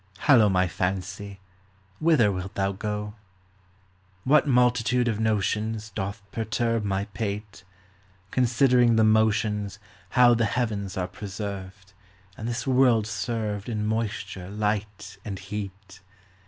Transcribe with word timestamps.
Hallo, 0.21 0.49
my 0.49 0.67
fancy, 0.67 1.39
whither 1.99 2.31
wilt 2.31 2.55
thou 2.55 2.71
go? 2.71 3.13
What 4.23 4.47
multitude 4.47 5.07
of 5.07 5.19
notions 5.19 5.91
Doth 5.91 6.23
perturb 6.31 6.83
my 6.83 7.05
pate, 7.13 7.63
Considering 8.31 8.95
the 8.95 9.03
motions, 9.03 9.77
THE 9.77 9.79
IMAGINATION. 9.79 10.11
7 10.13 10.21
How 10.23 10.33
the 10.33 10.45
heavens 10.45 10.97
are 10.97 11.07
preserved, 11.07 11.93
And 12.35 12.47
this 12.47 12.65
world 12.65 13.05
served 13.05 13.69
In 13.69 13.85
moisture, 13.85 14.49
light, 14.49 15.19
and 15.23 15.37
heat 15.37 15.99